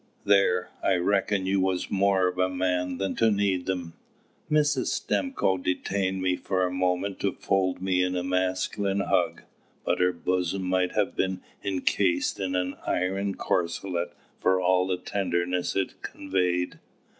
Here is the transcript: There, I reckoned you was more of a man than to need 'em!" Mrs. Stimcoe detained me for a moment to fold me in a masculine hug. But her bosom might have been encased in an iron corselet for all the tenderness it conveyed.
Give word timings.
There, 0.25 0.71
I 0.81 0.95
reckoned 0.95 1.45
you 1.47 1.59
was 1.61 1.91
more 1.91 2.27
of 2.27 2.39
a 2.39 2.49
man 2.49 2.97
than 2.97 3.15
to 3.17 3.29
need 3.29 3.69
'em!" 3.69 3.93
Mrs. 4.49 4.87
Stimcoe 4.87 5.59
detained 5.59 6.23
me 6.23 6.35
for 6.35 6.65
a 6.65 6.71
moment 6.73 7.19
to 7.19 7.31
fold 7.33 7.83
me 7.83 8.01
in 8.01 8.15
a 8.15 8.23
masculine 8.23 9.01
hug. 9.01 9.43
But 9.85 9.99
her 9.99 10.11
bosom 10.11 10.63
might 10.63 10.93
have 10.93 11.15
been 11.15 11.41
encased 11.63 12.39
in 12.39 12.55
an 12.55 12.77
iron 12.87 13.35
corselet 13.35 14.13
for 14.39 14.59
all 14.59 14.87
the 14.87 14.97
tenderness 14.97 15.75
it 15.75 16.01
conveyed. 16.01 16.79